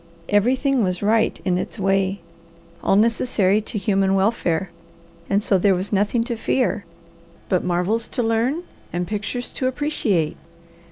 Everything 0.29 0.83
was 0.83 1.03
right 1.03 1.39
in 1.45 1.59
its 1.59 1.77
way, 1.77 2.21
all 2.83 2.95
necessary 2.95 3.61
to 3.61 3.77
human 3.77 4.15
welfare, 4.15 4.71
and 5.29 5.43
so 5.43 5.59
there 5.59 5.75
was 5.75 5.93
nothing 5.93 6.23
to 6.23 6.35
fear, 6.35 6.85
but 7.49 7.63
marvels 7.63 8.07
to 8.07 8.23
learn 8.23 8.63
and 8.91 9.05
pictures 9.05 9.51
to 9.51 9.67
appreciate. 9.67 10.37